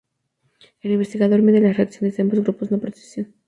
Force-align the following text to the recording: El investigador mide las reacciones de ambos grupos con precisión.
El 0.81 0.93
investigador 0.93 1.43
mide 1.43 1.61
las 1.61 1.77
reacciones 1.77 2.15
de 2.17 2.23
ambos 2.23 2.39
grupos 2.39 2.69
con 2.69 2.79
precisión. 2.79 3.35